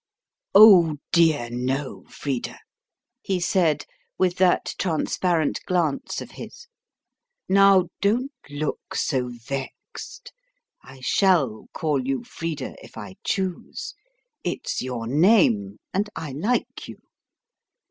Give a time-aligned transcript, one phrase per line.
[0.55, 2.57] "Oh, dear, no, Frida,"
[3.21, 3.85] he said,
[4.17, 6.65] with that transparent glance of his.
[7.47, 10.33] "Now, don't look so vexed;
[10.81, 13.93] I shall call you Frida if I choose;
[14.43, 16.97] it's your name, and I like you.